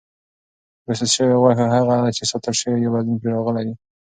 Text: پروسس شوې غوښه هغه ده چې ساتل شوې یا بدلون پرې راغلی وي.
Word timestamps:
پروسس 0.83 1.09
شوې 1.17 1.35
غوښه 1.41 1.65
هغه 1.75 1.95
ده 2.03 2.09
چې 2.17 2.23
ساتل 2.31 2.55
شوې 2.61 2.77
یا 2.83 2.89
بدلون 2.93 3.17
پرې 3.21 3.29
راغلی 3.35 3.63
وي. 3.67 3.75